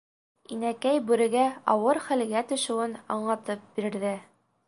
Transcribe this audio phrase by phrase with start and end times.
[0.53, 1.43] Инәкәй Бүрегә
[1.75, 4.17] ауыр хәлгә төшөүен аңлатып бирҙе.